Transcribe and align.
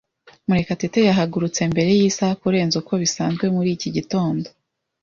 Murekatete 0.47 0.99
yahagurutse 1.09 1.61
mbere 1.71 1.89
yisaha 1.99 2.33
kurenza 2.41 2.75
uko 2.81 2.93
bisanzwe 3.03 3.45
muri 3.55 3.69
iki 3.75 3.89
gitondo. 3.95 4.47